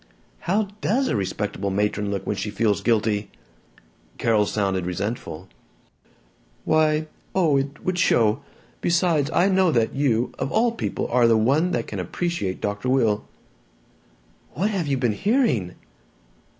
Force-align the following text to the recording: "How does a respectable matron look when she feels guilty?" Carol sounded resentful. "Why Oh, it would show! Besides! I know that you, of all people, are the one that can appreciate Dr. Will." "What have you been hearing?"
"How 0.49 0.69
does 0.81 1.09
a 1.09 1.15
respectable 1.15 1.69
matron 1.69 2.09
look 2.09 2.25
when 2.25 2.35
she 2.35 2.49
feels 2.49 2.81
guilty?" 2.81 3.29
Carol 4.17 4.47
sounded 4.47 4.83
resentful. 4.83 5.47
"Why 6.65 7.05
Oh, 7.35 7.55
it 7.57 7.85
would 7.85 7.99
show! 7.99 8.41
Besides! 8.81 9.29
I 9.31 9.47
know 9.47 9.71
that 9.71 9.93
you, 9.93 10.33
of 10.39 10.51
all 10.51 10.71
people, 10.71 11.07
are 11.09 11.27
the 11.27 11.37
one 11.37 11.69
that 11.73 11.85
can 11.85 11.99
appreciate 11.99 12.59
Dr. 12.61 12.89
Will." 12.89 13.27
"What 14.53 14.71
have 14.71 14.87
you 14.87 14.97
been 14.97 15.13
hearing?" 15.13 15.75